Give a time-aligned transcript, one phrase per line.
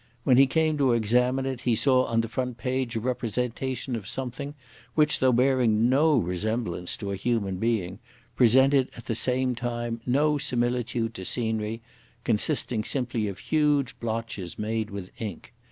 [0.23, 4.07] When he came to examine it, he saw on the front page a representation of
[4.07, 4.55] something,
[4.95, 7.99] which, though bearing no resemblance to a human being,
[8.35, 11.81] presented, at the same time, no similitude to scenery;
[12.23, 15.53] consisting simply of huge blotches made with ink.